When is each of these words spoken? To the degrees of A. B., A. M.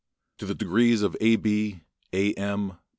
To 0.39 0.47
the 0.47 0.55
degrees 0.55 1.03
of 1.03 1.15
A. 1.21 1.35
B., 1.35 1.81
A. 2.11 2.33
M. 2.33 2.79